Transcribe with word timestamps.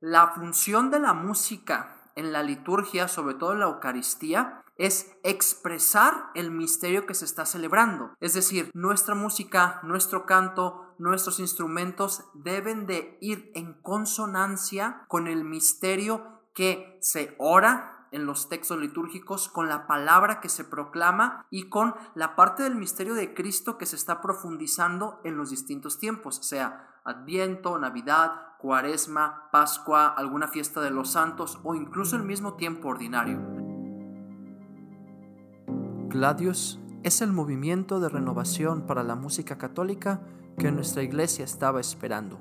La 0.00 0.28
función 0.28 0.90
de 0.90 0.98
la 0.98 1.12
música 1.12 1.94
en 2.16 2.32
la 2.32 2.42
liturgia, 2.42 3.06
sobre 3.06 3.34
todo 3.34 3.52
en 3.52 3.60
la 3.60 3.66
Eucaristía, 3.66 4.64
es 4.76 5.14
expresar 5.24 6.30
el 6.34 6.50
misterio 6.50 7.04
que 7.04 7.12
se 7.12 7.26
está 7.26 7.44
celebrando. 7.44 8.14
Es 8.18 8.32
decir, 8.32 8.70
nuestra 8.72 9.14
música, 9.14 9.78
nuestro 9.82 10.24
canto, 10.24 10.94
nuestros 10.98 11.38
instrumentos 11.38 12.24
deben 12.32 12.86
de 12.86 13.18
ir 13.20 13.52
en 13.54 13.74
consonancia 13.74 15.04
con 15.06 15.26
el 15.26 15.44
misterio 15.44 16.40
que 16.54 16.98
se 17.02 17.34
ora 17.38 18.08
en 18.10 18.24
los 18.24 18.48
textos 18.48 18.78
litúrgicos, 18.78 19.50
con 19.50 19.68
la 19.68 19.86
palabra 19.86 20.40
que 20.40 20.48
se 20.48 20.64
proclama 20.64 21.46
y 21.50 21.68
con 21.68 21.94
la 22.14 22.34
parte 22.34 22.62
del 22.62 22.74
misterio 22.74 23.12
de 23.12 23.34
Cristo 23.34 23.76
que 23.76 23.84
se 23.84 23.96
está 23.96 24.22
profundizando 24.22 25.20
en 25.24 25.36
los 25.36 25.50
distintos 25.50 25.98
tiempos, 25.98 26.36
sea 26.36 26.86
Adviento, 27.04 27.78
Navidad, 27.78 28.49
Cuaresma, 28.60 29.48
Pascua, 29.50 30.08
alguna 30.08 30.46
fiesta 30.46 30.80
de 30.82 30.90
los 30.90 31.10
santos 31.10 31.58
o 31.62 31.74
incluso 31.74 32.16
el 32.16 32.24
mismo 32.24 32.54
tiempo 32.54 32.88
ordinario. 32.88 33.38
Gladius 36.08 36.78
es 37.02 37.22
el 37.22 37.32
movimiento 37.32 38.00
de 38.00 38.10
renovación 38.10 38.82
para 38.82 39.02
la 39.02 39.14
música 39.14 39.56
católica 39.56 40.20
que 40.58 40.70
nuestra 40.70 41.02
iglesia 41.02 41.44
estaba 41.44 41.80
esperando. 41.80 42.38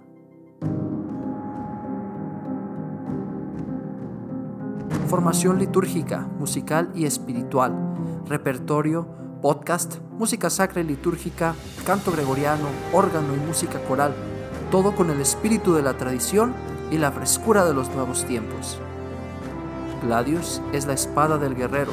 Formación 5.07 5.57
litúrgica, 5.57 6.27
musical 6.37 6.91
y 6.93 7.05
espiritual, 7.05 7.73
repertorio, 8.27 9.07
podcast, 9.41 9.99
música 10.11 10.49
sacra 10.49 10.81
y 10.81 10.83
litúrgica, 10.83 11.55
canto 11.85 12.11
gregoriano, 12.11 12.67
órgano 12.93 13.33
y 13.35 13.39
música 13.39 13.79
coral, 13.87 14.13
todo 14.71 14.95
con 14.95 15.09
el 15.09 15.19
espíritu 15.19 15.73
de 15.73 15.81
la 15.81 15.95
tradición 15.95 16.53
y 16.91 16.97
la 16.97 17.11
frescura 17.11 17.65
de 17.65 17.73
los 17.73 17.89
nuevos 17.89 18.25
tiempos. 18.25 18.79
Gladius 20.03 20.61
es 20.71 20.85
la 20.85 20.93
espada 20.93 21.37
del 21.37 21.55
guerrero, 21.55 21.91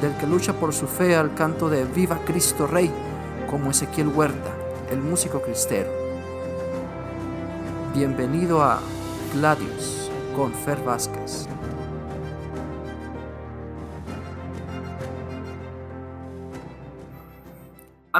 del 0.00 0.16
que 0.16 0.26
lucha 0.26 0.52
por 0.54 0.72
su 0.72 0.86
fe 0.86 1.16
al 1.16 1.34
canto 1.34 1.68
de 1.68 1.84
Viva 1.84 2.18
Cristo 2.24 2.66
Rey, 2.66 2.90
como 3.50 3.70
Ezequiel 3.70 4.08
Huerta, 4.08 4.50
el 4.90 5.00
músico 5.00 5.40
cristero. 5.42 5.90
Bienvenido 7.94 8.62
a 8.62 8.78
Gladius 9.34 10.10
con 10.36 10.52
Fer 10.52 10.82
Vázquez. 10.84 11.48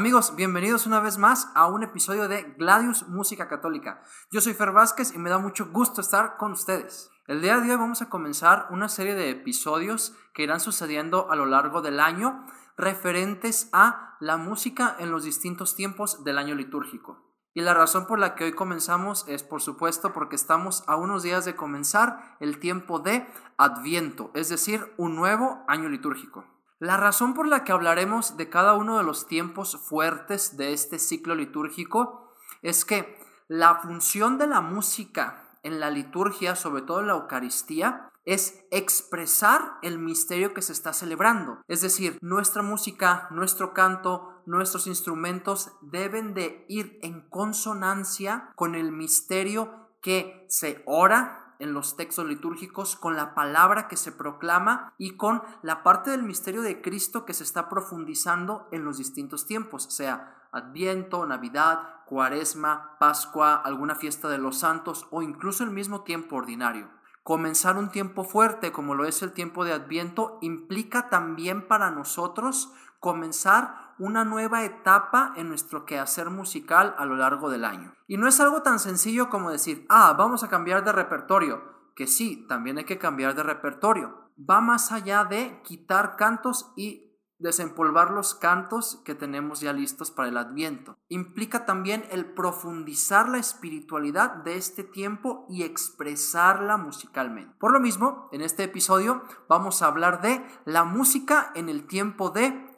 Amigos, 0.00 0.34
bienvenidos 0.34 0.86
una 0.86 1.00
vez 1.00 1.18
más 1.18 1.52
a 1.54 1.66
un 1.66 1.82
episodio 1.82 2.26
de 2.26 2.54
Gladius 2.56 3.06
Música 3.08 3.48
Católica. 3.48 4.02
Yo 4.30 4.40
soy 4.40 4.54
Fer 4.54 4.72
Vázquez 4.72 5.14
y 5.14 5.18
me 5.18 5.28
da 5.28 5.36
mucho 5.36 5.68
gusto 5.72 6.00
estar 6.00 6.38
con 6.38 6.52
ustedes. 6.52 7.10
El 7.26 7.42
día 7.42 7.60
de 7.60 7.70
hoy 7.70 7.76
vamos 7.76 8.00
a 8.00 8.08
comenzar 8.08 8.68
una 8.70 8.88
serie 8.88 9.14
de 9.14 9.28
episodios 9.28 10.14
que 10.32 10.44
irán 10.44 10.60
sucediendo 10.60 11.30
a 11.30 11.36
lo 11.36 11.44
largo 11.44 11.82
del 11.82 12.00
año 12.00 12.46
referentes 12.78 13.68
a 13.74 14.16
la 14.20 14.38
música 14.38 14.96
en 15.00 15.10
los 15.10 15.24
distintos 15.24 15.76
tiempos 15.76 16.24
del 16.24 16.38
año 16.38 16.54
litúrgico. 16.54 17.22
Y 17.52 17.60
la 17.60 17.74
razón 17.74 18.06
por 18.06 18.18
la 18.18 18.36
que 18.36 18.44
hoy 18.44 18.52
comenzamos 18.54 19.28
es, 19.28 19.42
por 19.42 19.60
supuesto, 19.60 20.14
porque 20.14 20.36
estamos 20.36 20.82
a 20.86 20.96
unos 20.96 21.24
días 21.24 21.44
de 21.44 21.56
comenzar 21.56 22.38
el 22.40 22.58
tiempo 22.58 23.00
de 23.00 23.28
Adviento, 23.58 24.30
es 24.32 24.48
decir, 24.48 24.94
un 24.96 25.14
nuevo 25.14 25.62
año 25.68 25.90
litúrgico. 25.90 26.46
La 26.80 26.96
razón 26.96 27.34
por 27.34 27.46
la 27.46 27.62
que 27.62 27.72
hablaremos 27.72 28.38
de 28.38 28.48
cada 28.48 28.72
uno 28.72 28.96
de 28.96 29.04
los 29.04 29.26
tiempos 29.26 29.76
fuertes 29.76 30.56
de 30.56 30.72
este 30.72 30.98
ciclo 30.98 31.34
litúrgico 31.34 32.32
es 32.62 32.86
que 32.86 33.18
la 33.48 33.74
función 33.82 34.38
de 34.38 34.46
la 34.46 34.62
música 34.62 35.58
en 35.62 35.78
la 35.78 35.90
liturgia, 35.90 36.56
sobre 36.56 36.80
todo 36.80 37.00
en 37.00 37.08
la 37.08 37.12
Eucaristía, 37.12 38.10
es 38.24 38.64
expresar 38.70 39.74
el 39.82 39.98
misterio 39.98 40.54
que 40.54 40.62
se 40.62 40.72
está 40.72 40.94
celebrando. 40.94 41.58
Es 41.68 41.82
decir, 41.82 42.16
nuestra 42.22 42.62
música, 42.62 43.28
nuestro 43.30 43.74
canto, 43.74 44.42
nuestros 44.46 44.86
instrumentos 44.86 45.72
deben 45.82 46.32
de 46.32 46.64
ir 46.66 46.98
en 47.02 47.28
consonancia 47.28 48.52
con 48.56 48.74
el 48.74 48.90
misterio 48.90 49.90
que 50.00 50.46
se 50.48 50.82
ora 50.86 51.39
en 51.60 51.72
los 51.72 51.96
textos 51.96 52.26
litúrgicos, 52.26 52.96
con 52.96 53.14
la 53.14 53.34
palabra 53.34 53.86
que 53.86 53.96
se 53.96 54.12
proclama 54.12 54.92
y 54.98 55.16
con 55.16 55.42
la 55.62 55.82
parte 55.82 56.10
del 56.10 56.22
misterio 56.22 56.62
de 56.62 56.82
Cristo 56.82 57.24
que 57.24 57.34
se 57.34 57.44
está 57.44 57.68
profundizando 57.68 58.68
en 58.72 58.84
los 58.84 58.98
distintos 58.98 59.46
tiempos, 59.46 59.84
sea 59.84 60.48
Adviento, 60.52 61.24
Navidad, 61.26 62.04
Cuaresma, 62.06 62.96
Pascua, 62.98 63.54
alguna 63.54 63.94
fiesta 63.94 64.28
de 64.28 64.38
los 64.38 64.58
santos 64.58 65.06
o 65.10 65.22
incluso 65.22 65.62
el 65.62 65.70
mismo 65.70 66.02
tiempo 66.02 66.36
ordinario. 66.36 66.88
Comenzar 67.22 67.76
un 67.76 67.90
tiempo 67.90 68.24
fuerte 68.24 68.72
como 68.72 68.94
lo 68.94 69.04
es 69.04 69.22
el 69.22 69.32
tiempo 69.32 69.64
de 69.64 69.72
Adviento 69.72 70.38
implica 70.40 71.08
también 71.08 71.68
para 71.68 71.90
nosotros 71.90 72.72
comenzar 72.98 73.89
una 74.00 74.24
nueva 74.24 74.64
etapa 74.64 75.32
en 75.36 75.48
nuestro 75.48 75.84
quehacer 75.84 76.30
musical 76.30 76.96
a 76.98 77.04
lo 77.04 77.16
largo 77.16 77.50
del 77.50 77.64
año. 77.64 77.94
Y 78.08 78.16
no 78.16 78.26
es 78.26 78.40
algo 78.40 78.62
tan 78.62 78.80
sencillo 78.80 79.28
como 79.28 79.50
decir, 79.50 79.86
ah, 79.88 80.14
vamos 80.18 80.42
a 80.42 80.48
cambiar 80.48 80.84
de 80.84 80.92
repertorio, 80.92 81.62
que 81.94 82.06
sí, 82.06 82.46
también 82.48 82.78
hay 82.78 82.84
que 82.84 82.98
cambiar 82.98 83.34
de 83.34 83.42
repertorio. 83.42 84.30
Va 84.38 84.60
más 84.60 84.90
allá 84.90 85.24
de 85.24 85.60
quitar 85.62 86.16
cantos 86.16 86.72
y 86.76 87.10
desempolvar 87.40 88.10
los 88.10 88.34
cantos 88.34 89.02
que 89.04 89.14
tenemos 89.14 89.60
ya 89.60 89.72
listos 89.72 90.10
para 90.10 90.28
el 90.28 90.36
adviento. 90.36 90.96
Implica 91.08 91.64
también 91.64 92.04
el 92.10 92.26
profundizar 92.26 93.28
la 93.28 93.38
espiritualidad 93.38 94.36
de 94.44 94.56
este 94.56 94.84
tiempo 94.84 95.46
y 95.48 95.62
expresarla 95.62 96.76
musicalmente. 96.76 97.54
Por 97.58 97.72
lo 97.72 97.80
mismo, 97.80 98.28
en 98.32 98.42
este 98.42 98.64
episodio 98.64 99.22
vamos 99.48 99.82
a 99.82 99.86
hablar 99.86 100.20
de 100.20 100.44
la 100.64 100.84
música 100.84 101.50
en 101.54 101.68
el 101.68 101.86
tiempo 101.86 102.30
de 102.30 102.69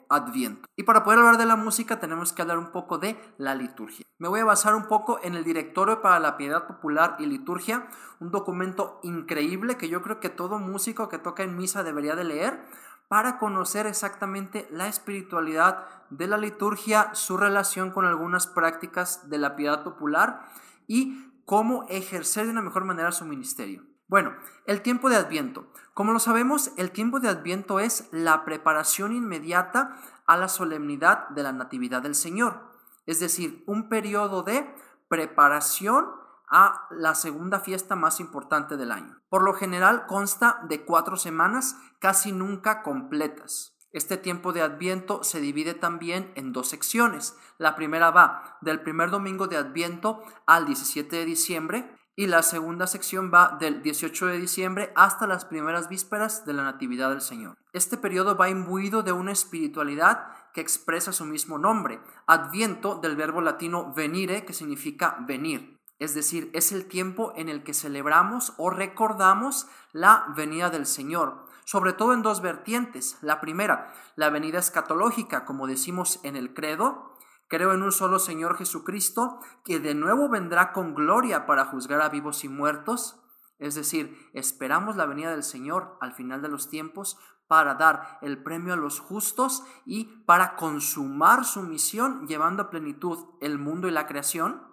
Y 0.75 0.83
para 0.83 1.03
poder 1.03 1.19
hablar 1.19 1.37
de 1.37 1.45
la 1.45 1.55
música 1.55 1.99
tenemos 1.99 2.33
que 2.33 2.41
hablar 2.41 2.57
un 2.57 2.71
poco 2.71 2.97
de 2.97 3.17
la 3.37 3.55
liturgia. 3.55 4.05
Me 4.19 4.27
voy 4.27 4.41
a 4.41 4.45
basar 4.45 4.75
un 4.75 4.87
poco 4.87 5.19
en 5.23 5.35
el 5.35 5.43
Directorio 5.43 6.01
para 6.01 6.19
la 6.19 6.37
Piedad 6.37 6.67
Popular 6.67 7.15
y 7.19 7.25
Liturgia, 7.25 7.87
un 8.19 8.31
documento 8.31 8.99
increíble 9.03 9.77
que 9.77 9.89
yo 9.89 10.01
creo 10.01 10.19
que 10.19 10.29
todo 10.29 10.59
músico 10.59 11.09
que 11.09 11.17
toca 11.17 11.43
en 11.43 11.57
misa 11.57 11.83
debería 11.83 12.15
de 12.15 12.23
leer 12.23 12.59
para 13.07 13.37
conocer 13.37 13.85
exactamente 13.85 14.67
la 14.71 14.87
espiritualidad 14.87 15.85
de 16.09 16.27
la 16.27 16.37
liturgia, 16.37 17.13
su 17.13 17.37
relación 17.37 17.91
con 17.91 18.05
algunas 18.05 18.47
prácticas 18.47 19.29
de 19.29 19.37
la 19.37 19.55
piedad 19.55 19.83
popular 19.83 20.45
y 20.87 21.31
cómo 21.45 21.85
ejercer 21.89 22.45
de 22.45 22.51
una 22.51 22.61
mejor 22.61 22.85
manera 22.85 23.11
su 23.11 23.25
ministerio. 23.25 23.92
Bueno, 24.07 24.35
el 24.65 24.81
tiempo 24.81 25.09
de 25.09 25.15
Adviento. 25.15 25.71
Como 25.93 26.11
lo 26.11 26.19
sabemos, 26.19 26.71
el 26.77 26.91
tiempo 26.91 27.19
de 27.19 27.29
Adviento 27.29 27.79
es 27.79 28.09
la 28.11 28.45
preparación 28.45 29.13
inmediata 29.13 29.97
a 30.25 30.37
la 30.37 30.49
solemnidad 30.49 31.29
de 31.29 31.43
la 31.43 31.51
Natividad 31.51 32.01
del 32.01 32.15
Señor, 32.15 32.71
es 33.05 33.19
decir, 33.19 33.63
un 33.67 33.89
periodo 33.89 34.43
de 34.43 34.67
preparación 35.07 36.07
a 36.49 36.87
la 36.91 37.15
segunda 37.15 37.59
fiesta 37.59 37.95
más 37.95 38.19
importante 38.19 38.77
del 38.77 38.91
año. 38.91 39.21
Por 39.29 39.43
lo 39.43 39.53
general 39.53 40.05
consta 40.05 40.59
de 40.67 40.83
cuatro 40.85 41.17
semanas, 41.17 41.77
casi 41.99 42.31
nunca 42.31 42.83
completas. 42.83 43.77
Este 43.91 44.17
tiempo 44.17 44.53
de 44.53 44.61
Adviento 44.61 45.23
se 45.23 45.39
divide 45.39 45.75
también 45.75 46.31
en 46.35 46.51
dos 46.51 46.67
secciones. 46.67 47.37
La 47.57 47.75
primera 47.75 48.11
va 48.11 48.57
del 48.61 48.81
primer 48.81 49.11
domingo 49.11 49.47
de 49.47 49.57
Adviento 49.57 50.23
al 50.45 50.65
17 50.65 51.15
de 51.15 51.25
diciembre 51.25 51.95
y 52.15 52.27
la 52.27 52.43
segunda 52.43 52.85
sección 52.87 53.31
va 53.33 53.57
del 53.59 53.81
18 53.81 54.27
de 54.27 54.39
diciembre 54.39 54.93
hasta 54.95 55.25
las 55.25 55.45
primeras 55.45 55.89
vísperas 55.89 56.45
de 56.45 56.53
la 56.53 56.63
Natividad 56.63 57.09
del 57.09 57.21
Señor. 57.21 57.57
Este 57.73 57.97
periodo 57.97 58.37
va 58.37 58.49
imbuido 58.49 59.01
de 59.01 59.11
una 59.11 59.31
espiritualidad 59.31 60.27
que 60.53 60.61
expresa 60.61 61.11
su 61.11 61.25
mismo 61.25 61.57
nombre, 61.57 61.99
Adviento 62.27 62.95
del 62.95 63.15
verbo 63.15 63.41
latino 63.41 63.93
venire, 63.93 64.45
que 64.45 64.53
significa 64.53 65.17
venir. 65.27 65.79
Es 65.99 66.13
decir, 66.13 66.49
es 66.53 66.71
el 66.71 66.85
tiempo 66.85 67.33
en 67.35 67.49
el 67.49 67.63
que 67.63 67.73
celebramos 67.73 68.53
o 68.57 68.69
recordamos 68.69 69.67
la 69.91 70.25
venida 70.35 70.69
del 70.69 70.85
Señor, 70.85 71.47
sobre 71.65 71.93
todo 71.93 72.13
en 72.13 72.21
dos 72.21 72.41
vertientes. 72.41 73.17
La 73.21 73.41
primera, 73.41 73.93
la 74.15 74.29
venida 74.29 74.59
escatológica, 74.59 75.45
como 75.45 75.67
decimos 75.67 76.19
en 76.23 76.35
el 76.35 76.53
credo, 76.53 77.12
creo 77.47 77.73
en 77.73 77.83
un 77.83 77.91
solo 77.91 78.19
Señor 78.19 78.57
Jesucristo, 78.57 79.39
que 79.63 79.79
de 79.79 79.95
nuevo 79.95 80.29
vendrá 80.29 80.71
con 80.73 80.95
gloria 80.95 81.45
para 81.45 81.65
juzgar 81.65 82.01
a 82.01 82.09
vivos 82.09 82.43
y 82.43 82.49
muertos. 82.49 83.19
Es 83.59 83.75
decir, 83.75 84.17
esperamos 84.33 84.95
la 84.95 85.05
venida 85.05 85.31
del 85.31 85.43
Señor 85.43 85.97
al 86.01 86.13
final 86.13 86.41
de 86.41 86.49
los 86.49 86.69
tiempos 86.69 87.17
para 87.47 87.75
dar 87.75 88.17
el 88.21 88.41
premio 88.41 88.73
a 88.73 88.77
los 88.77 88.99
justos 88.99 89.63
y 89.85 90.05
para 90.25 90.55
consumar 90.55 91.45
su 91.45 91.61
misión 91.61 92.27
llevando 92.27 92.63
a 92.63 92.69
plenitud 92.69 93.19
el 93.41 93.59
mundo 93.59 93.87
y 93.87 93.91
la 93.91 94.07
creación. 94.07 94.63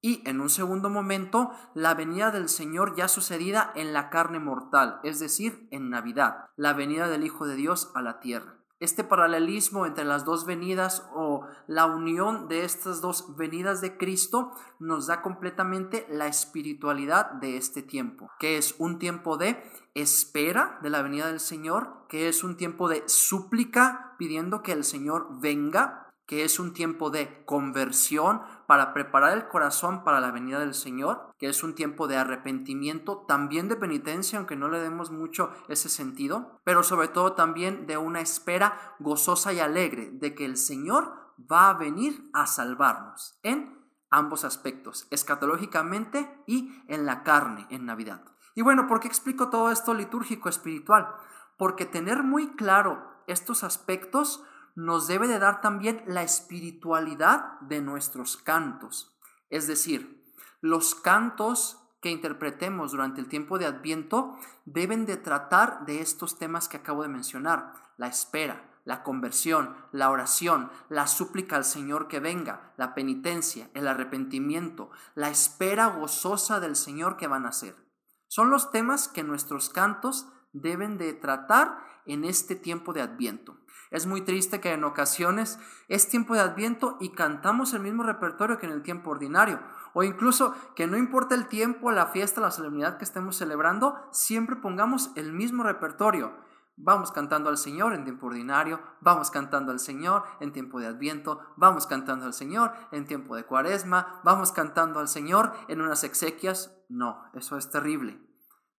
Y 0.00 0.26
en 0.26 0.40
un 0.40 0.48
segundo 0.48 0.88
momento, 0.88 1.50
la 1.74 1.92
venida 1.92 2.30
del 2.30 2.48
Señor 2.48 2.96
ya 2.96 3.08
sucedida 3.08 3.70
en 3.74 3.92
la 3.92 4.08
carne 4.08 4.38
mortal, 4.38 5.00
es 5.02 5.20
decir, 5.20 5.68
en 5.70 5.90
Navidad, 5.90 6.46
la 6.56 6.72
venida 6.72 7.08
del 7.08 7.24
Hijo 7.24 7.46
de 7.46 7.56
Dios 7.56 7.92
a 7.94 8.00
la 8.00 8.20
tierra. 8.20 8.59
Este 8.80 9.04
paralelismo 9.04 9.84
entre 9.84 10.06
las 10.06 10.24
dos 10.24 10.46
venidas 10.46 11.06
o 11.14 11.46
la 11.66 11.84
unión 11.84 12.48
de 12.48 12.64
estas 12.64 13.02
dos 13.02 13.36
venidas 13.36 13.82
de 13.82 13.98
Cristo 13.98 14.52
nos 14.78 15.06
da 15.06 15.20
completamente 15.20 16.06
la 16.08 16.28
espiritualidad 16.28 17.30
de 17.32 17.58
este 17.58 17.82
tiempo, 17.82 18.30
que 18.38 18.56
es 18.56 18.74
un 18.78 18.98
tiempo 18.98 19.36
de 19.36 19.62
espera 19.92 20.78
de 20.82 20.88
la 20.88 21.02
venida 21.02 21.26
del 21.26 21.40
Señor, 21.40 22.06
que 22.08 22.30
es 22.30 22.42
un 22.42 22.56
tiempo 22.56 22.88
de 22.88 23.02
súplica 23.06 24.14
pidiendo 24.16 24.62
que 24.62 24.72
el 24.72 24.84
Señor 24.84 25.28
venga, 25.40 26.10
que 26.24 26.44
es 26.44 26.58
un 26.58 26.72
tiempo 26.72 27.10
de 27.10 27.44
conversión 27.44 28.40
para 28.70 28.94
preparar 28.94 29.36
el 29.36 29.48
corazón 29.48 30.04
para 30.04 30.20
la 30.20 30.30
venida 30.30 30.60
del 30.60 30.74
Señor, 30.74 31.34
que 31.40 31.48
es 31.48 31.64
un 31.64 31.74
tiempo 31.74 32.06
de 32.06 32.16
arrepentimiento, 32.16 33.24
también 33.26 33.68
de 33.68 33.74
penitencia, 33.74 34.38
aunque 34.38 34.54
no 34.54 34.68
le 34.68 34.78
demos 34.78 35.10
mucho 35.10 35.50
ese 35.66 35.88
sentido, 35.88 36.60
pero 36.62 36.84
sobre 36.84 37.08
todo 37.08 37.32
también 37.32 37.88
de 37.88 37.96
una 37.96 38.20
espera 38.20 38.94
gozosa 39.00 39.52
y 39.52 39.58
alegre 39.58 40.10
de 40.12 40.36
que 40.36 40.44
el 40.44 40.56
Señor 40.56 41.34
va 41.50 41.68
a 41.68 41.74
venir 41.74 42.30
a 42.32 42.46
salvarnos 42.46 43.40
en 43.42 43.76
ambos 44.08 44.44
aspectos, 44.44 45.08
escatológicamente 45.10 46.32
y 46.46 46.72
en 46.86 47.06
la 47.06 47.24
carne, 47.24 47.66
en 47.70 47.86
Navidad. 47.86 48.22
Y 48.54 48.62
bueno, 48.62 48.86
¿por 48.86 49.00
qué 49.00 49.08
explico 49.08 49.50
todo 49.50 49.72
esto 49.72 49.94
litúrgico 49.94 50.48
espiritual? 50.48 51.12
Porque 51.58 51.86
tener 51.86 52.22
muy 52.22 52.54
claro 52.54 53.20
estos 53.26 53.64
aspectos 53.64 54.44
nos 54.74 55.06
debe 55.06 55.28
de 55.28 55.38
dar 55.38 55.60
también 55.60 56.02
la 56.06 56.22
espiritualidad 56.22 57.60
de 57.60 57.80
nuestros 57.80 58.36
cantos. 58.36 59.16
Es 59.48 59.66
decir, 59.66 60.24
los 60.60 60.94
cantos 60.94 61.78
que 62.00 62.10
interpretemos 62.10 62.92
durante 62.92 63.20
el 63.20 63.28
tiempo 63.28 63.58
de 63.58 63.66
Adviento 63.66 64.36
deben 64.64 65.06
de 65.06 65.16
tratar 65.16 65.84
de 65.84 66.00
estos 66.00 66.38
temas 66.38 66.68
que 66.68 66.78
acabo 66.78 67.02
de 67.02 67.08
mencionar, 67.08 67.74
la 67.96 68.06
espera, 68.06 68.70
la 68.84 69.02
conversión, 69.02 69.76
la 69.92 70.10
oración, 70.10 70.70
la 70.88 71.06
súplica 71.06 71.56
al 71.56 71.64
Señor 71.64 72.08
que 72.08 72.20
venga, 72.20 72.72
la 72.76 72.94
penitencia, 72.94 73.70
el 73.74 73.86
arrepentimiento, 73.86 74.90
la 75.14 75.28
espera 75.28 75.86
gozosa 75.86 76.60
del 76.60 76.76
Señor 76.76 77.16
que 77.16 77.26
van 77.26 77.44
a 77.44 77.50
hacer. 77.50 77.76
Son 78.28 78.50
los 78.50 78.70
temas 78.70 79.08
que 79.08 79.22
nuestros 79.22 79.68
cantos 79.68 80.28
deben 80.52 80.98
de 80.98 81.12
tratar 81.12 81.78
en 82.06 82.24
este 82.24 82.56
tiempo 82.56 82.92
de 82.92 83.02
Adviento. 83.02 83.56
Es 83.90 84.06
muy 84.06 84.20
triste 84.20 84.60
que 84.60 84.72
en 84.72 84.84
ocasiones 84.84 85.58
es 85.88 86.08
tiempo 86.08 86.34
de 86.34 86.40
Adviento 86.40 86.96
y 87.00 87.10
cantamos 87.10 87.74
el 87.74 87.82
mismo 87.82 88.04
repertorio 88.04 88.58
que 88.58 88.66
en 88.66 88.72
el 88.72 88.82
tiempo 88.82 89.10
ordinario. 89.10 89.60
O 89.94 90.04
incluso 90.04 90.54
que 90.76 90.86
no 90.86 90.96
importa 90.96 91.34
el 91.34 91.48
tiempo, 91.48 91.90
la 91.90 92.06
fiesta, 92.06 92.40
la 92.40 92.52
solemnidad 92.52 92.98
que 92.98 93.04
estemos 93.04 93.36
celebrando, 93.36 93.96
siempre 94.12 94.54
pongamos 94.54 95.10
el 95.16 95.32
mismo 95.32 95.64
repertorio. 95.64 96.32
Vamos 96.76 97.10
cantando 97.10 97.50
al 97.50 97.58
Señor 97.58 97.92
en 97.92 98.04
tiempo 98.04 98.28
ordinario, 98.28 98.80
vamos 99.00 99.30
cantando 99.30 99.72
al 99.72 99.80
Señor 99.80 100.22
en 100.38 100.52
tiempo 100.52 100.80
de 100.80 100.86
Adviento, 100.86 101.40
vamos 101.56 101.86
cantando 101.86 102.24
al 102.24 102.32
Señor 102.32 102.72
en 102.92 103.06
tiempo 103.06 103.36
de 103.36 103.44
Cuaresma, 103.44 104.20
vamos 104.24 104.52
cantando 104.52 105.00
al 105.00 105.08
Señor 105.08 105.52
en 105.68 105.82
unas 105.82 106.04
exequias. 106.04 106.72
No, 106.88 107.24
eso 107.34 107.58
es 107.58 107.70
terrible. 107.70 108.18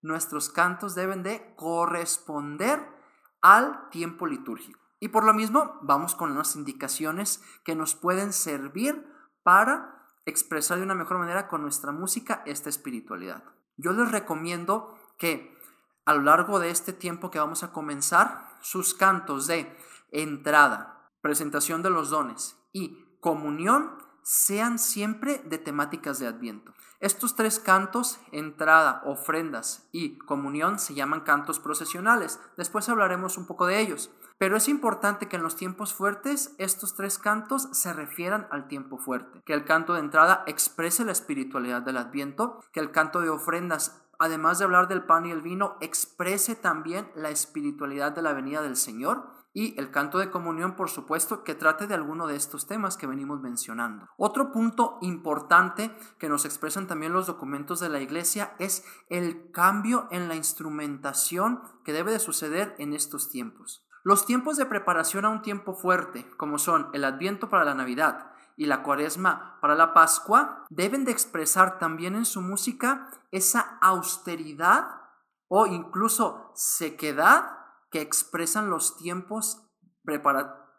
Nuestros 0.01 0.49
cantos 0.49 0.95
deben 0.95 1.21
de 1.21 1.53
corresponder 1.55 3.00
al 3.41 3.89
tiempo 3.89 4.27
litúrgico. 4.27 4.79
Y 4.99 5.07
por 5.09 5.23
lo 5.23 5.33
mismo, 5.33 5.79
vamos 5.81 6.15
con 6.15 6.31
unas 6.31 6.55
indicaciones 6.55 7.41
que 7.63 7.75
nos 7.75 7.95
pueden 7.95 8.33
servir 8.33 9.05
para 9.43 10.05
expresar 10.25 10.77
de 10.77 10.83
una 10.83 10.95
mejor 10.95 11.17
manera 11.17 11.47
con 11.47 11.63
nuestra 11.63 11.91
música 11.91 12.43
esta 12.45 12.69
espiritualidad. 12.69 13.43
Yo 13.77 13.93
les 13.93 14.11
recomiendo 14.11 14.95
que 15.17 15.57
a 16.05 16.13
lo 16.13 16.21
largo 16.21 16.59
de 16.59 16.69
este 16.69 16.93
tiempo 16.93 17.31
que 17.31 17.39
vamos 17.39 17.63
a 17.63 17.71
comenzar, 17.71 18.49
sus 18.61 18.93
cantos 18.93 19.47
de 19.47 19.75
entrada, 20.11 21.09
presentación 21.21 21.81
de 21.81 21.89
los 21.89 22.09
dones 22.09 22.57
y 22.71 23.17
comunión 23.19 23.97
sean 24.23 24.79
siempre 24.79 25.41
de 25.45 25.57
temáticas 25.57 26.19
de 26.19 26.27
Adviento. 26.27 26.73
Estos 26.99 27.35
tres 27.35 27.59
cantos, 27.59 28.19
entrada, 28.31 29.01
ofrendas 29.05 29.87
y 29.91 30.17
comunión, 30.19 30.77
se 30.77 30.93
llaman 30.93 31.21
cantos 31.21 31.59
procesionales. 31.59 32.39
Después 32.57 32.87
hablaremos 32.89 33.37
un 33.37 33.47
poco 33.47 33.65
de 33.65 33.79
ellos. 33.79 34.11
Pero 34.37 34.57
es 34.57 34.67
importante 34.67 35.27
que 35.27 35.35
en 35.35 35.43
los 35.43 35.55
tiempos 35.55 35.93
fuertes 35.93 36.55
estos 36.57 36.95
tres 36.95 37.19
cantos 37.19 37.69
se 37.73 37.93
refieran 37.93 38.47
al 38.49 38.67
tiempo 38.67 38.97
fuerte, 38.97 39.41
que 39.45 39.53
el 39.53 39.65
canto 39.65 39.93
de 39.93 39.99
entrada 39.99 40.43
exprese 40.47 41.05
la 41.05 41.11
espiritualidad 41.11 41.83
del 41.83 41.97
adviento, 41.97 42.59
que 42.71 42.79
el 42.79 42.89
canto 42.89 43.21
de 43.21 43.29
ofrendas, 43.29 44.01
además 44.17 44.57
de 44.57 44.65
hablar 44.65 44.87
del 44.87 45.03
pan 45.03 45.27
y 45.27 45.31
el 45.31 45.43
vino, 45.43 45.77
exprese 45.79 46.55
también 46.55 47.11
la 47.13 47.29
espiritualidad 47.29 48.13
de 48.13 48.23
la 48.23 48.33
venida 48.33 48.63
del 48.63 48.77
Señor, 48.77 49.27
y 49.53 49.77
el 49.79 49.91
canto 49.91 50.17
de 50.17 50.31
comunión, 50.31 50.75
por 50.75 50.89
supuesto, 50.89 51.43
que 51.43 51.55
trate 51.55 51.87
de 51.87 51.93
alguno 51.93 52.27
de 52.27 52.35
estos 52.35 52.67
temas 52.67 52.97
que 52.97 53.07
venimos 53.07 53.41
mencionando. 53.41 54.07
Otro 54.17 54.51
punto 54.51 54.97
importante 55.01 55.95
que 56.17 56.29
nos 56.29 56.45
expresan 56.45 56.87
también 56.87 57.13
los 57.13 57.27
documentos 57.27 57.79
de 57.79 57.89
la 57.89 57.99
iglesia 57.99 58.55
es 58.59 58.85
el 59.09 59.51
cambio 59.51 60.07
en 60.11 60.27
la 60.27 60.35
instrumentación 60.35 61.61
que 61.83 61.93
debe 61.93 62.11
de 62.11 62.19
suceder 62.19 62.75
en 62.77 62.93
estos 62.93 63.29
tiempos. 63.29 63.85
Los 64.03 64.25
tiempos 64.25 64.57
de 64.57 64.65
preparación 64.65 65.25
a 65.25 65.29
un 65.29 65.41
tiempo 65.41 65.73
fuerte, 65.73 66.27
como 66.37 66.57
son 66.57 66.89
el 66.93 67.03
Adviento 67.03 67.49
para 67.49 67.65
la 67.65 67.75
Navidad 67.75 68.31
y 68.57 68.65
la 68.65 68.83
Cuaresma 68.83 69.59
para 69.61 69.75
la 69.75 69.93
Pascua, 69.93 70.65
deben 70.69 71.05
de 71.05 71.11
expresar 71.11 71.77
también 71.77 72.15
en 72.15 72.25
su 72.25 72.41
música 72.41 73.09
esa 73.31 73.77
austeridad 73.81 75.01
o 75.47 75.67
incluso 75.67 76.51
sequedad 76.55 77.60
que 77.91 78.01
expresan 78.01 78.69
los 78.69 78.97
tiempos 78.97 79.67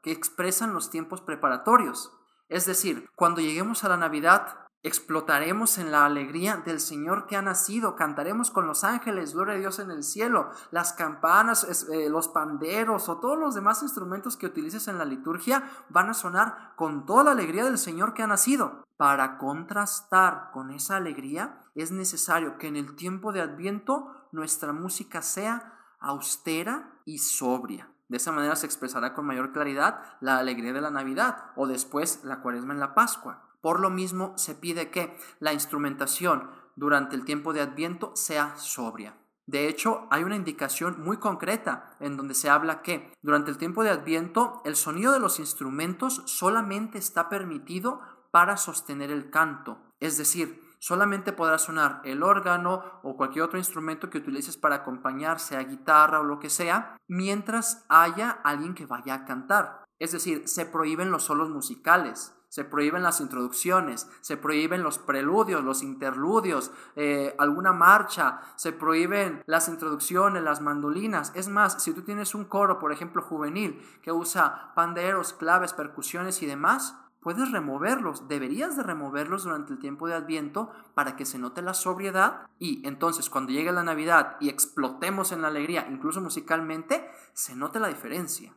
que 0.03 0.11
expresan 0.11 0.75
los 0.75 0.91
tiempos 0.91 1.21
preparatorios. 1.21 2.13
Es 2.49 2.67
decir, 2.67 3.09
cuando 3.15 3.41
lleguemos 3.41 3.85
a 3.85 3.89
la 3.89 3.97
Navidad, 3.97 4.63
Explotaremos 4.85 5.79
en 5.79 5.93
la 5.93 6.05
alegría 6.05 6.57
del 6.57 6.81
Señor 6.81 7.29
que 7.29 7.37
ha 7.37 7.43
nacido, 7.43 7.95
cantaremos 7.95 8.51
con 8.51 8.67
los 8.67 8.83
ángeles, 8.83 9.33
gloria 9.33 9.55
a 9.55 9.59
Dios 9.59 9.79
en 9.79 9.93
el 9.93 10.03
cielo, 10.03 10.51
las 10.73 10.93
campanas, 10.93 11.87
eh, 11.93 12.09
los 12.11 12.27
panderos 12.27 13.09
o 13.09 13.19
todos 13.19 13.39
los 13.39 13.55
demás 13.55 13.85
instrumentos 13.85 14.37
que 14.37 14.47
utilices 14.47 14.89
en 14.89 14.99
la 14.99 15.05
liturgia 15.05 15.63
van 15.89 16.11
a 16.11 16.15
sonar 16.15 16.73
con 16.75 17.07
toda 17.07 17.23
la 17.23 17.31
alegría 17.31 17.65
del 17.65 17.79
Señor 17.79 18.13
que 18.13 18.25
ha 18.25 18.27
nacido. 18.27 18.83
Para 18.97 19.39
contrastar 19.39 20.51
con 20.53 20.73
esa 20.73 20.97
alegría 20.97 21.61
es 21.77 21.93
necesario 21.93 22.59
que 22.59 22.67
en 22.67 22.75
el 22.75 22.97
tiempo 22.97 23.33
de 23.33 23.41
Adviento 23.41 24.27
nuestra 24.33 24.73
música 24.73 25.23
sea 25.23 25.79
austera 26.03 27.01
y 27.05 27.19
sobria. 27.19 27.89
De 28.09 28.19
esa 28.19 28.33
manera 28.33 28.57
se 28.57 28.67
expresará 28.67 29.15
con 29.15 29.25
mayor 29.25 29.53
claridad 29.53 30.03
la 30.21 30.39
alegría 30.39 30.73
de 30.73 30.81
la 30.81 30.91
Navidad 30.91 31.53
o 31.57 31.67
después 31.67 32.21
la 32.25 32.41
cuaresma 32.43 32.75
en 32.75 32.81
la 32.81 32.95
Pascua. 32.95 33.49
Por 33.63 33.81
lo 33.81 33.91
mismo, 33.91 34.37
se 34.37 34.55
pide 34.55 34.91
que 34.91 35.17
la 35.39 35.53
instrumentación 35.53 36.51
durante 36.77 37.17
el 37.17 37.25
tiempo 37.25 37.53
de 37.53 37.63
Adviento 37.63 38.15
sea 38.17 38.57
sobria. 38.57 39.17
De 39.47 39.69
hecho, 39.69 40.07
hay 40.11 40.25
una 40.25 40.37
indicación 40.37 41.03
muy 41.03 41.17
concreta 41.17 41.97
en 42.01 42.17
donde 42.17 42.35
se 42.35 42.49
habla 42.49 42.83
que 42.83 43.13
durante 43.23 43.51
el 43.51 43.59
tiempo 43.59 43.83
de 43.83 43.91
Adviento 43.91 44.63
el 44.65 44.77
sonido 44.77 45.13
de 45.13 45.21
los 45.21 45.39
instrumentos 45.39 46.23
solamente 46.27 46.99
está 46.99 47.29
permitido 47.29 48.01
para 48.31 48.57
sostener 48.57 49.11
el 49.11 49.31
canto. 49.31 49.79
Es 50.01 50.17
decir, 50.17 50.62
solamente 50.83 51.33
podrá 51.33 51.59
sonar 51.59 52.01
el 52.03 52.25
órgano 52.25 52.83
o 53.05 53.17
cualquier 53.17 53.45
otro 53.45 53.57
instrumento 53.57 54.11
que 54.11 54.19
utilices 54.19 54.57
para 54.57 54.75
acompañar, 54.75 55.39
sea 55.39 55.63
guitarra 55.63 56.19
o 56.19 56.25
lo 56.25 56.41
que 56.41 56.51
sea, 56.51 56.97
mientras 57.07 57.87
haya 57.89 58.31
alguien 58.43 58.75
que 58.75 58.85
vaya 58.85 59.15
a 59.15 59.25
cantar. 59.25 59.85
Es 60.01 60.11
decir, 60.11 60.49
se 60.49 60.67
prohíben 60.67 61.13
los 61.13 61.23
solos 61.23 61.51
musicales 61.51 62.35
se 62.53 62.67
prohíben 62.67 63.03
las 63.03 63.23
introducciones, 63.23 64.11
se 64.21 64.37
prohíben 64.37 64.83
los 64.83 64.99
preludios, 64.99 65.65
los 65.65 65.83
interludios, 65.83 66.71
eh, 66.97 67.35
alguna 67.39 67.73
marcha, 67.73 68.43
se 68.57 68.73
prohíben 68.73 69.43
las 69.47 69.69
introducciones, 69.69 70.43
las 70.43 70.61
mandolinas. 70.61 71.33
Es 71.35 71.49
más, 71.49 71.83
si 71.83 71.95
tú 71.95 72.03
tienes 72.03 72.35
un 72.35 72.45
coro, 72.45 72.79
por 72.79 72.93
ejemplo, 72.93 73.23
juvenil, 73.23 73.83
que 74.03 74.13
usa 74.13 74.75
panderos, 74.75 75.33
claves, 75.33 75.73
percusiones 75.73 76.43
y 76.43 76.47
demás, 76.47 76.95
puedes 77.23 77.51
removerlos, 77.53 78.29
deberías 78.29 78.77
de 78.77 78.83
removerlos 78.83 79.45
durante 79.45 79.73
el 79.73 79.79
tiempo 79.79 80.09
de 80.09 80.15
Adviento 80.15 80.71
para 80.95 81.17
que 81.17 81.25
se 81.25 81.39
note 81.39 81.63
la 81.63 81.75
sobriedad 81.75 82.49
y 82.59 82.87
entonces 82.87 83.31
cuando 83.31 83.53
llegue 83.53 83.73
la 83.73 83.85
Navidad 83.85 84.37
y 84.41 84.49
explotemos 84.49 85.33
en 85.33 85.43
la 85.43 85.49
alegría, 85.49 85.87
incluso 85.91 86.21
musicalmente, 86.21 87.09
se 87.33 87.55
note 87.55 87.81
la 87.81 87.89
diferencia. 87.89 88.55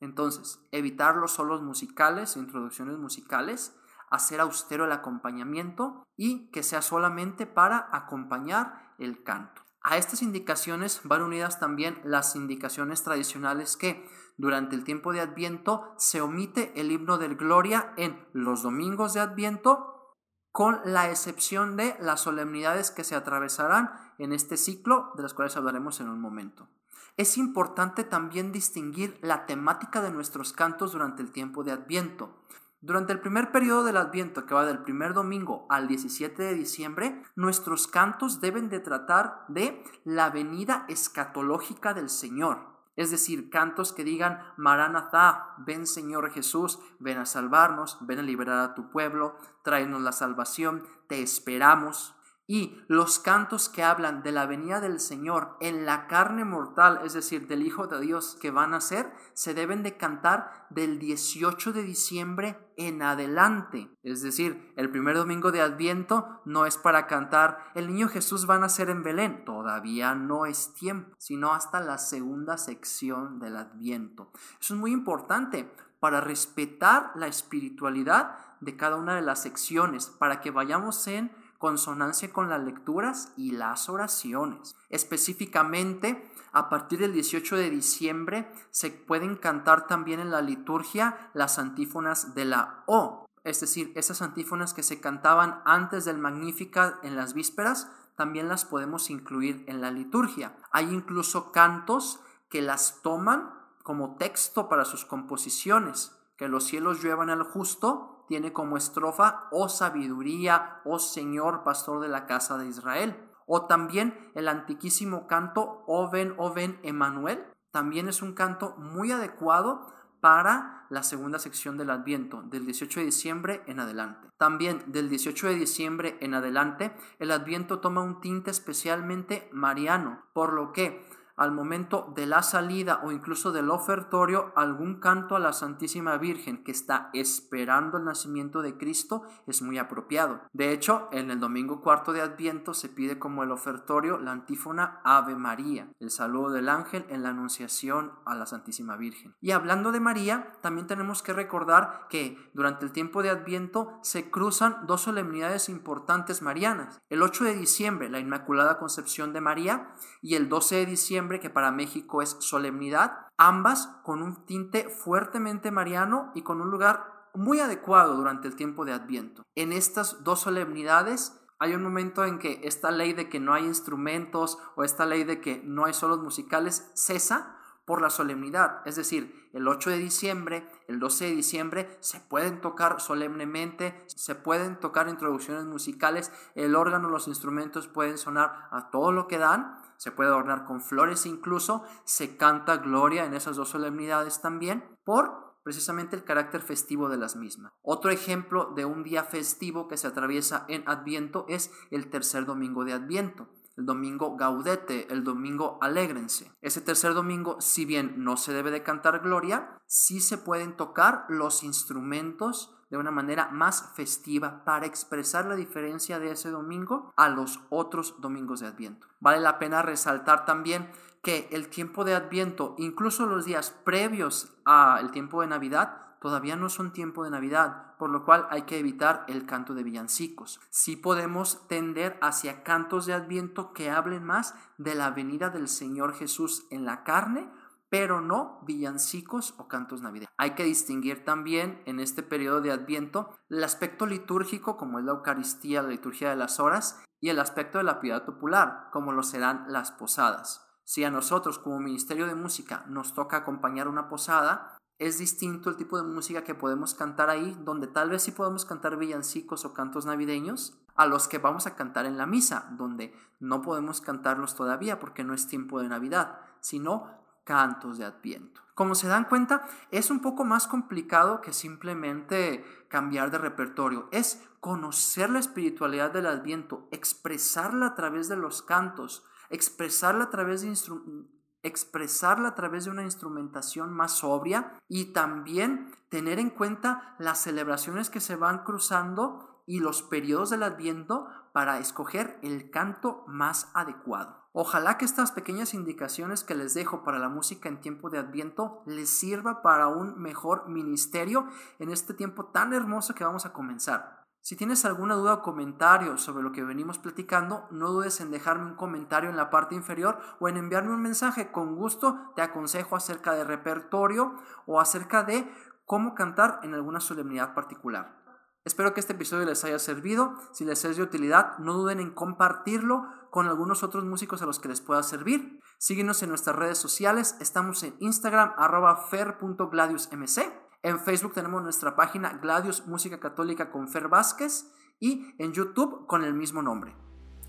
Entonces, 0.00 0.60
evitar 0.70 1.16
los 1.16 1.32
solos 1.32 1.62
musicales, 1.62 2.36
introducciones 2.36 2.98
musicales, 2.98 3.74
hacer 4.10 4.40
austero 4.40 4.84
el 4.84 4.92
acompañamiento 4.92 6.04
y 6.16 6.50
que 6.50 6.62
sea 6.62 6.82
solamente 6.82 7.46
para 7.46 7.88
acompañar 7.92 8.94
el 8.98 9.22
canto. 9.22 9.62
A 9.90 9.96
estas 9.96 10.20
indicaciones 10.20 11.00
van 11.04 11.22
unidas 11.22 11.60
también 11.60 11.98
las 12.04 12.36
indicaciones 12.36 13.02
tradicionales 13.04 13.78
que 13.78 14.06
durante 14.36 14.76
el 14.76 14.84
tiempo 14.84 15.14
de 15.14 15.20
Adviento 15.20 15.94
se 15.96 16.20
omite 16.20 16.78
el 16.78 16.92
himno 16.92 17.16
del 17.16 17.36
Gloria 17.36 17.94
en 17.96 18.22
los 18.34 18.62
domingos 18.62 19.14
de 19.14 19.20
Adviento, 19.20 20.14
con 20.52 20.78
la 20.84 21.08
excepción 21.08 21.78
de 21.78 21.96
las 22.00 22.20
solemnidades 22.20 22.90
que 22.90 23.02
se 23.02 23.14
atravesarán 23.14 23.92
en 24.18 24.34
este 24.34 24.58
ciclo, 24.58 25.12
de 25.16 25.22
las 25.22 25.32
cuales 25.32 25.56
hablaremos 25.56 26.00
en 26.00 26.10
un 26.10 26.20
momento. 26.20 26.68
Es 27.16 27.38
importante 27.38 28.04
también 28.04 28.52
distinguir 28.52 29.18
la 29.22 29.46
temática 29.46 30.02
de 30.02 30.12
nuestros 30.12 30.52
cantos 30.52 30.92
durante 30.92 31.22
el 31.22 31.32
tiempo 31.32 31.64
de 31.64 31.72
Adviento. 31.72 32.44
Durante 32.80 33.12
el 33.12 33.20
primer 33.20 33.50
periodo 33.50 33.82
del 33.82 33.96
Adviento, 33.96 34.46
que 34.46 34.54
va 34.54 34.64
del 34.64 34.78
primer 34.78 35.12
domingo 35.12 35.66
al 35.68 35.88
17 35.88 36.40
de 36.40 36.54
diciembre, 36.54 37.22
nuestros 37.34 37.88
cantos 37.88 38.40
deben 38.40 38.68
de 38.68 38.78
tratar 38.78 39.44
de 39.48 39.82
la 40.04 40.30
venida 40.30 40.84
escatológica 40.88 41.92
del 41.92 42.08
Señor. 42.08 42.78
Es 42.94 43.10
decir, 43.10 43.50
cantos 43.50 43.92
que 43.92 44.04
digan, 44.04 44.42
Maranatha, 44.56 45.54
ven 45.58 45.88
Señor 45.88 46.30
Jesús, 46.30 46.78
ven 47.00 47.18
a 47.18 47.26
salvarnos, 47.26 47.98
ven 48.00 48.20
a 48.20 48.22
liberar 48.22 48.58
a 48.60 48.74
tu 48.74 48.90
pueblo, 48.90 49.36
tráenos 49.62 50.00
la 50.00 50.12
salvación, 50.12 50.84
te 51.08 51.20
esperamos. 51.20 52.14
Y 52.50 52.82
los 52.88 53.18
cantos 53.18 53.68
que 53.68 53.82
hablan 53.82 54.22
de 54.22 54.32
la 54.32 54.46
venida 54.46 54.80
del 54.80 55.00
Señor 55.00 55.58
en 55.60 55.84
la 55.84 56.06
carne 56.06 56.46
mortal, 56.46 57.00
es 57.04 57.12
decir, 57.12 57.46
del 57.46 57.62
Hijo 57.62 57.88
de 57.88 58.00
Dios 58.00 58.38
que 58.40 58.50
van 58.50 58.72
a 58.72 58.80
ser, 58.80 59.12
se 59.34 59.52
deben 59.52 59.82
de 59.82 59.98
cantar 59.98 60.66
del 60.70 60.98
18 60.98 61.74
de 61.74 61.82
diciembre 61.82 62.72
en 62.78 63.02
adelante. 63.02 63.90
Es 64.02 64.22
decir, 64.22 64.72
el 64.76 64.90
primer 64.90 65.16
domingo 65.16 65.52
de 65.52 65.60
Adviento 65.60 66.40
no 66.46 66.64
es 66.64 66.78
para 66.78 67.06
cantar 67.06 67.70
el 67.74 67.88
niño 67.88 68.08
Jesús 68.08 68.48
va 68.48 68.54
a 68.54 68.60
nacer 68.60 68.88
en 68.88 69.02
Belén. 69.02 69.44
Todavía 69.44 70.14
no 70.14 70.46
es 70.46 70.72
tiempo, 70.72 71.14
sino 71.18 71.52
hasta 71.52 71.80
la 71.80 71.98
segunda 71.98 72.56
sección 72.56 73.40
del 73.40 73.58
Adviento. 73.58 74.32
Eso 74.58 74.72
es 74.72 74.80
muy 74.80 74.92
importante 74.92 75.70
para 76.00 76.22
respetar 76.22 77.12
la 77.14 77.26
espiritualidad 77.26 78.38
de 78.60 78.76
cada 78.76 78.96
una 78.96 79.14
de 79.14 79.22
las 79.22 79.42
secciones, 79.42 80.06
para 80.06 80.40
que 80.40 80.50
vayamos 80.50 81.06
en 81.06 81.30
consonancia 81.58 82.32
con 82.32 82.48
las 82.48 82.62
lecturas 82.62 83.32
y 83.36 83.50
las 83.50 83.88
oraciones. 83.88 84.76
Específicamente, 84.88 86.30
a 86.52 86.68
partir 86.68 87.00
del 87.00 87.12
18 87.12 87.56
de 87.56 87.70
diciembre 87.70 88.50
se 88.70 88.90
pueden 88.90 89.36
cantar 89.36 89.86
también 89.86 90.20
en 90.20 90.30
la 90.30 90.40
liturgia 90.40 91.30
las 91.34 91.58
antífonas 91.58 92.34
de 92.34 92.44
la 92.44 92.84
O, 92.86 93.28
es 93.44 93.60
decir, 93.60 93.92
esas 93.94 94.22
antífonas 94.22 94.74
que 94.74 94.82
se 94.82 95.00
cantaban 95.00 95.62
antes 95.64 96.04
del 96.04 96.18
Magnífica 96.18 96.98
en 97.02 97.16
las 97.16 97.34
vísperas, 97.34 97.90
también 98.16 98.48
las 98.48 98.64
podemos 98.64 99.10
incluir 99.10 99.64
en 99.68 99.80
la 99.80 99.90
liturgia. 99.90 100.56
Hay 100.70 100.92
incluso 100.92 101.52
cantos 101.52 102.20
que 102.50 102.62
las 102.62 103.00
toman 103.02 103.54
como 103.82 104.16
texto 104.16 104.68
para 104.68 104.84
sus 104.84 105.04
composiciones, 105.04 106.14
que 106.36 106.48
los 106.48 106.64
cielos 106.64 107.02
lluevan 107.02 107.30
al 107.30 107.42
justo 107.42 108.17
tiene 108.28 108.52
como 108.52 108.76
estrofa, 108.76 109.48
oh 109.50 109.68
sabiduría, 109.68 110.80
oh 110.84 110.98
Señor, 110.98 111.64
pastor 111.64 112.00
de 112.00 112.08
la 112.08 112.26
casa 112.26 112.58
de 112.58 112.68
Israel. 112.68 113.16
O 113.46 113.66
también 113.66 114.30
el 114.34 114.46
antiquísimo 114.46 115.26
canto, 115.26 115.82
oh 115.86 116.10
ven, 116.10 116.34
oh 116.36 116.52
ven, 116.52 116.78
Emanuel, 116.82 117.44
también 117.72 118.08
es 118.08 118.22
un 118.22 118.34
canto 118.34 118.76
muy 118.76 119.10
adecuado 119.10 119.92
para 120.20 120.86
la 120.90 121.02
segunda 121.02 121.38
sección 121.38 121.76
del 121.76 121.90
Adviento, 121.90 122.42
del 122.42 122.64
18 122.64 123.00
de 123.00 123.06
diciembre 123.06 123.62
en 123.66 123.80
adelante. 123.80 124.28
También 124.36 124.82
del 124.86 125.08
18 125.08 125.48
de 125.48 125.54
diciembre 125.54 126.16
en 126.20 126.34
adelante, 126.34 126.94
el 127.18 127.30
Adviento 127.30 127.80
toma 127.80 128.02
un 128.02 128.20
tinte 128.20 128.50
especialmente 128.50 129.48
mariano, 129.52 130.24
por 130.32 130.52
lo 130.52 130.72
que 130.72 131.07
al 131.38 131.52
momento 131.52 132.12
de 132.14 132.26
la 132.26 132.42
salida 132.42 133.00
o 133.04 133.12
incluso 133.12 133.52
del 133.52 133.70
ofertorio 133.70 134.52
algún 134.56 135.00
canto 135.00 135.36
a 135.36 135.38
la 135.38 135.52
Santísima 135.52 136.16
Virgen 136.18 136.64
que 136.64 136.72
está 136.72 137.10
esperando 137.12 137.98
el 137.98 138.04
nacimiento 138.04 138.62
de 138.62 138.76
Cristo 138.76 139.22
es 139.46 139.62
muy 139.62 139.78
apropiado. 139.78 140.40
De 140.52 140.72
hecho, 140.72 141.08
en 141.12 141.30
el 141.30 141.40
domingo 141.40 141.80
cuarto 141.80 142.12
de 142.12 142.20
Adviento 142.20 142.74
se 142.74 142.88
pide 142.88 143.18
como 143.18 143.42
el 143.42 143.52
ofertorio 143.52 144.18
la 144.18 144.32
antífona 144.32 145.00
Ave 145.04 145.36
María, 145.36 145.88
el 146.00 146.10
saludo 146.10 146.50
del 146.50 146.68
ángel 146.68 147.04
en 147.08 147.22
la 147.22 147.30
anunciación 147.30 148.12
a 148.24 148.34
la 148.34 148.46
Santísima 148.46 148.96
Virgen. 148.96 149.34
Y 149.40 149.52
hablando 149.52 149.92
de 149.92 150.00
María, 150.00 150.52
también 150.60 150.86
tenemos 150.86 151.22
que 151.22 151.32
recordar 151.32 152.06
que 152.08 152.36
durante 152.54 152.84
el 152.84 152.92
tiempo 152.92 153.22
de 153.22 153.30
Adviento 153.30 153.98
se 154.02 154.30
cruzan 154.30 154.86
dos 154.86 155.02
solemnidades 155.02 155.68
importantes 155.68 156.42
marianas. 156.42 157.00
El 157.08 157.22
8 157.22 157.44
de 157.44 157.54
diciembre, 157.54 158.08
la 158.08 158.18
Inmaculada 158.18 158.78
Concepción 158.78 159.32
de 159.32 159.40
María, 159.40 159.94
y 160.22 160.34
el 160.34 160.48
12 160.48 160.76
de 160.76 160.86
diciembre, 160.86 161.27
que 161.38 161.50
para 161.50 161.70
México 161.70 162.22
es 162.22 162.36
solemnidad, 162.40 163.26
ambas 163.36 163.88
con 164.02 164.22
un 164.22 164.46
tinte 164.46 164.88
fuertemente 164.88 165.70
mariano 165.70 166.32
y 166.34 166.42
con 166.42 166.60
un 166.62 166.70
lugar 166.70 167.28
muy 167.34 167.60
adecuado 167.60 168.16
durante 168.16 168.48
el 168.48 168.56
tiempo 168.56 168.84
de 168.84 168.92
Adviento. 168.92 169.42
En 169.54 169.72
estas 169.72 170.24
dos 170.24 170.40
solemnidades 170.40 171.38
hay 171.58 171.74
un 171.74 171.82
momento 171.82 172.24
en 172.24 172.38
que 172.38 172.60
esta 172.64 172.90
ley 172.90 173.12
de 173.12 173.28
que 173.28 173.40
no 173.40 173.52
hay 173.52 173.64
instrumentos 173.64 174.58
o 174.76 174.84
esta 174.84 175.06
ley 175.06 175.24
de 175.24 175.40
que 175.40 175.60
no 175.64 175.84
hay 175.84 175.92
solos 175.92 176.20
musicales 176.20 176.90
cesa 176.94 177.56
por 177.84 178.02
la 178.02 178.10
solemnidad. 178.10 178.82
Es 178.84 178.96
decir, 178.96 179.48
el 179.54 179.66
8 179.66 179.90
de 179.90 179.98
diciembre, 179.98 180.68
el 180.88 181.00
12 181.00 181.24
de 181.24 181.30
diciembre 181.30 181.96
se 182.00 182.20
pueden 182.20 182.60
tocar 182.60 183.00
solemnemente, 183.00 184.04
se 184.08 184.34
pueden 184.34 184.78
tocar 184.78 185.08
introducciones 185.08 185.64
musicales, 185.64 186.30
el 186.54 186.76
órgano, 186.76 187.08
los 187.08 187.28
instrumentos 187.28 187.88
pueden 187.88 188.18
sonar 188.18 188.68
a 188.70 188.90
todo 188.90 189.10
lo 189.10 189.26
que 189.26 189.38
dan, 189.38 189.78
se 189.98 190.12
puede 190.12 190.30
adornar 190.30 190.64
con 190.64 190.80
flores 190.80 191.26
incluso, 191.26 191.82
se 192.04 192.36
canta 192.36 192.78
gloria 192.78 193.26
en 193.26 193.34
esas 193.34 193.56
dos 193.56 193.68
solemnidades 193.68 194.40
también, 194.40 194.82
por 195.04 195.58
precisamente 195.62 196.16
el 196.16 196.24
carácter 196.24 196.62
festivo 196.62 197.10
de 197.10 197.18
las 197.18 197.36
mismas. 197.36 197.72
Otro 197.82 198.10
ejemplo 198.10 198.72
de 198.74 198.86
un 198.86 199.02
día 199.02 199.22
festivo 199.24 199.86
que 199.86 199.98
se 199.98 200.06
atraviesa 200.06 200.64
en 200.68 200.88
Adviento 200.88 201.44
es 201.48 201.70
el 201.90 202.08
tercer 202.08 202.46
domingo 202.46 202.86
de 202.86 202.94
Adviento 202.94 203.50
el 203.78 203.86
domingo 203.86 204.36
gaudete, 204.36 205.06
el 205.12 205.22
domingo 205.22 205.78
alégrense. 205.80 206.50
Ese 206.60 206.80
tercer 206.80 207.14
domingo, 207.14 207.60
si 207.60 207.84
bien 207.84 208.24
no 208.24 208.36
se 208.36 208.52
debe 208.52 208.72
de 208.72 208.82
cantar 208.82 209.20
gloria, 209.20 209.80
sí 209.86 210.20
se 210.20 210.36
pueden 210.36 210.76
tocar 210.76 211.26
los 211.28 211.62
instrumentos 211.62 212.74
de 212.90 212.96
una 212.96 213.12
manera 213.12 213.50
más 213.50 213.92
festiva 213.94 214.64
para 214.64 214.86
expresar 214.86 215.46
la 215.46 215.54
diferencia 215.54 216.18
de 216.18 216.32
ese 216.32 216.50
domingo 216.50 217.12
a 217.16 217.28
los 217.28 217.60
otros 217.70 218.20
domingos 218.20 218.60
de 218.60 218.66
Adviento. 218.66 219.06
Vale 219.20 219.40
la 219.40 219.60
pena 219.60 219.82
resaltar 219.82 220.44
también 220.44 220.90
que 221.22 221.48
el 221.52 221.68
tiempo 221.68 222.04
de 222.04 222.16
Adviento, 222.16 222.74
incluso 222.78 223.26
los 223.26 223.44
días 223.44 223.70
previos 223.84 224.56
al 224.64 225.12
tiempo 225.12 225.42
de 225.42 225.48
Navidad, 225.48 226.07
todavía 226.20 226.56
no 226.56 226.68
son 226.68 226.92
tiempo 226.92 227.24
de 227.24 227.30
Navidad, 227.30 227.96
por 227.98 228.10
lo 228.10 228.24
cual 228.24 228.46
hay 228.50 228.62
que 228.62 228.78
evitar 228.78 229.24
el 229.28 229.46
canto 229.46 229.74
de 229.74 229.82
villancicos. 229.82 230.60
Sí 230.70 230.96
podemos 230.96 231.66
tender 231.68 232.18
hacia 232.22 232.62
cantos 232.62 233.06
de 233.06 233.14
Adviento 233.14 233.72
que 233.72 233.90
hablen 233.90 234.24
más 234.24 234.54
de 234.78 234.94
la 234.94 235.10
venida 235.10 235.50
del 235.50 235.68
Señor 235.68 236.14
Jesús 236.14 236.66
en 236.70 236.84
la 236.84 237.04
carne, 237.04 237.50
pero 237.90 238.20
no 238.20 238.60
villancicos 238.66 239.54
o 239.58 239.68
cantos 239.68 240.02
navideños. 240.02 240.32
Hay 240.36 240.50
que 240.50 240.64
distinguir 240.64 241.24
también 241.24 241.82
en 241.86 242.00
este 242.00 242.22
periodo 242.22 242.60
de 242.60 242.70
Adviento 242.70 243.34
el 243.48 243.64
aspecto 243.64 244.06
litúrgico, 244.06 244.76
como 244.76 244.98
es 244.98 245.04
la 245.04 245.12
Eucaristía, 245.12 245.82
la 245.82 245.88
liturgia 245.88 246.30
de 246.30 246.36
las 246.36 246.60
horas, 246.60 247.02
y 247.20 247.30
el 247.30 247.40
aspecto 247.40 247.78
de 247.78 247.84
la 247.84 248.00
piedad 248.00 248.24
popular, 248.24 248.88
como 248.92 249.12
lo 249.12 249.22
serán 249.22 249.64
las 249.68 249.90
posadas. 249.90 250.64
Si 250.84 251.04
a 251.04 251.10
nosotros 251.10 251.58
como 251.58 251.80
Ministerio 251.80 252.26
de 252.26 252.34
Música 252.34 252.84
nos 252.88 253.14
toca 253.14 253.38
acompañar 253.38 253.88
una 253.88 254.08
posada, 254.08 254.78
es 254.98 255.18
distinto 255.18 255.70
el 255.70 255.76
tipo 255.76 255.96
de 255.96 256.02
música 256.02 256.42
que 256.42 256.54
podemos 256.54 256.94
cantar 256.94 257.30
ahí, 257.30 257.56
donde 257.64 257.86
tal 257.86 258.10
vez 258.10 258.22
sí 258.22 258.32
podemos 258.32 258.64
cantar 258.64 258.96
villancicos 258.96 259.64
o 259.64 259.72
cantos 259.72 260.06
navideños, 260.06 260.76
a 260.96 261.06
los 261.06 261.28
que 261.28 261.38
vamos 261.38 261.66
a 261.66 261.76
cantar 261.76 262.06
en 262.06 262.18
la 262.18 262.26
misa, 262.26 262.68
donde 262.76 263.14
no 263.38 263.62
podemos 263.62 264.00
cantarlos 264.00 264.56
todavía 264.56 264.98
porque 264.98 265.22
no 265.22 265.34
es 265.34 265.46
tiempo 265.46 265.80
de 265.80 265.88
Navidad, 265.88 266.40
sino 266.60 267.06
cantos 267.44 267.98
de 267.98 268.04
Adviento. 268.04 268.60
Como 268.74 268.94
se 268.94 269.08
dan 269.08 269.24
cuenta, 269.24 269.66
es 269.90 270.10
un 270.10 270.20
poco 270.20 270.44
más 270.44 270.66
complicado 270.66 271.40
que 271.40 271.52
simplemente 271.52 272.64
cambiar 272.88 273.30
de 273.30 273.38
repertorio. 273.38 274.08
Es 274.12 274.42
conocer 274.60 275.30
la 275.30 275.38
espiritualidad 275.38 276.12
del 276.12 276.26
Adviento, 276.26 276.88
expresarla 276.90 277.86
a 277.86 277.94
través 277.94 278.28
de 278.28 278.36
los 278.36 278.62
cantos, 278.62 279.24
expresarla 279.50 280.24
a 280.24 280.30
través 280.30 280.62
de 280.62 280.68
instrumentos 280.68 281.37
expresarla 281.62 282.50
a 282.50 282.54
través 282.54 282.84
de 282.84 282.90
una 282.90 283.02
instrumentación 283.02 283.92
más 283.92 284.12
sobria 284.12 284.72
y 284.88 285.12
también 285.12 285.92
tener 286.08 286.38
en 286.38 286.50
cuenta 286.50 287.14
las 287.18 287.38
celebraciones 287.38 288.10
que 288.10 288.20
se 288.20 288.36
van 288.36 288.64
cruzando 288.64 289.62
y 289.66 289.80
los 289.80 290.02
periodos 290.02 290.50
del 290.50 290.62
adviento 290.62 291.26
para 291.52 291.78
escoger 291.78 292.38
el 292.42 292.70
canto 292.70 293.24
más 293.26 293.70
adecuado. 293.74 294.48
Ojalá 294.52 294.96
que 294.96 295.04
estas 295.04 295.30
pequeñas 295.30 295.74
indicaciones 295.74 296.42
que 296.42 296.54
les 296.54 296.74
dejo 296.74 297.04
para 297.04 297.18
la 297.18 297.28
música 297.28 297.68
en 297.68 297.80
tiempo 297.80 298.10
de 298.10 298.18
adviento 298.18 298.82
les 298.86 299.10
sirva 299.10 299.62
para 299.62 299.88
un 299.88 300.18
mejor 300.18 300.68
ministerio 300.68 301.46
en 301.78 301.90
este 301.90 302.14
tiempo 302.14 302.46
tan 302.46 302.72
hermoso 302.72 303.14
que 303.14 303.24
vamos 303.24 303.44
a 303.44 303.52
comenzar. 303.52 304.27
Si 304.48 304.56
tienes 304.56 304.86
alguna 304.86 305.14
duda 305.14 305.34
o 305.34 305.42
comentario 305.42 306.16
sobre 306.16 306.42
lo 306.42 306.52
que 306.52 306.64
venimos 306.64 306.96
platicando, 306.96 307.68
no 307.70 307.90
dudes 307.90 308.18
en 308.22 308.30
dejarme 308.30 308.64
un 308.64 308.76
comentario 308.76 309.28
en 309.28 309.36
la 309.36 309.50
parte 309.50 309.74
inferior 309.74 310.18
o 310.40 310.48
en 310.48 310.56
enviarme 310.56 310.94
un 310.94 311.02
mensaje. 311.02 311.52
Con 311.52 311.76
gusto 311.76 312.32
te 312.34 312.40
aconsejo 312.40 312.96
acerca 312.96 313.34
de 313.34 313.44
repertorio 313.44 314.32
o 314.64 314.80
acerca 314.80 315.22
de 315.22 315.46
cómo 315.84 316.14
cantar 316.14 316.60
en 316.62 316.72
alguna 316.72 317.00
solemnidad 317.00 317.52
particular. 317.52 318.24
Espero 318.64 318.94
que 318.94 319.00
este 319.00 319.12
episodio 319.12 319.44
les 319.44 319.64
haya 319.64 319.78
servido. 319.78 320.32
Si 320.52 320.64
les 320.64 320.82
es 320.86 320.96
de 320.96 321.02
utilidad, 321.02 321.58
no 321.58 321.74
duden 321.74 322.00
en 322.00 322.14
compartirlo 322.14 323.04
con 323.30 323.48
algunos 323.48 323.82
otros 323.82 324.06
músicos 324.06 324.40
a 324.40 324.46
los 324.46 324.60
que 324.60 324.68
les 324.68 324.80
pueda 324.80 325.02
servir. 325.02 325.60
Síguenos 325.76 326.22
en 326.22 326.30
nuestras 326.30 326.56
redes 326.56 326.78
sociales, 326.78 327.36
estamos 327.40 327.82
en 327.82 327.96
Instagram 328.00 328.54
arroba 328.56 328.96
fer.gladiusmc. 328.96 330.67
En 330.82 331.00
Facebook 331.00 331.34
tenemos 331.34 331.62
nuestra 331.62 331.96
página 331.96 332.34
Gladius 332.34 332.86
Música 332.86 333.18
Católica 333.18 333.70
con 333.70 333.88
Fer 333.88 334.08
Vázquez 334.08 334.70
y 335.00 335.34
en 335.38 335.52
YouTube 335.52 336.06
con 336.06 336.24
el 336.24 336.34
mismo 336.34 336.62
nombre. 336.62 336.94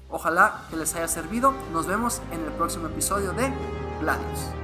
Ojalá 0.10 0.66
que 0.70 0.78
les 0.78 0.96
haya 0.96 1.08
servido. 1.08 1.54
Nos 1.72 1.86
vemos 1.86 2.22
en 2.32 2.44
el 2.44 2.52
próximo 2.54 2.88
episodio 2.88 3.32
de 3.34 3.54
Gladius. 4.00 4.59